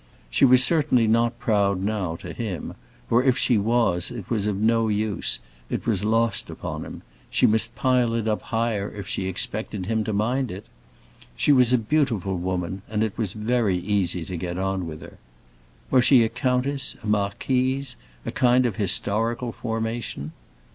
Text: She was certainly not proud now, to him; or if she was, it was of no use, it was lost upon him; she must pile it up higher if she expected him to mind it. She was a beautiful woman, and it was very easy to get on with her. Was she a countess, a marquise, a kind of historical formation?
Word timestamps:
She 0.31 0.45
was 0.45 0.63
certainly 0.63 1.05
not 1.05 1.37
proud 1.37 1.79
now, 1.83 2.15
to 2.15 2.33
him; 2.33 2.73
or 3.11 3.23
if 3.23 3.37
she 3.37 3.59
was, 3.59 4.09
it 4.09 4.31
was 4.31 4.47
of 4.47 4.57
no 4.57 4.87
use, 4.87 5.37
it 5.69 5.85
was 5.85 6.03
lost 6.03 6.49
upon 6.49 6.83
him; 6.85 7.03
she 7.29 7.45
must 7.45 7.75
pile 7.75 8.15
it 8.15 8.27
up 8.27 8.41
higher 8.41 8.89
if 8.89 9.07
she 9.07 9.27
expected 9.27 9.85
him 9.85 10.03
to 10.05 10.11
mind 10.11 10.49
it. 10.49 10.65
She 11.35 11.51
was 11.51 11.71
a 11.71 11.77
beautiful 11.77 12.35
woman, 12.39 12.81
and 12.89 13.03
it 13.03 13.15
was 13.15 13.33
very 13.33 13.77
easy 13.77 14.25
to 14.25 14.37
get 14.37 14.57
on 14.57 14.87
with 14.87 15.01
her. 15.01 15.19
Was 15.91 16.03
she 16.05 16.23
a 16.23 16.29
countess, 16.29 16.95
a 17.03 17.05
marquise, 17.05 17.95
a 18.25 18.31
kind 18.31 18.65
of 18.65 18.77
historical 18.77 19.51
formation? 19.51 20.31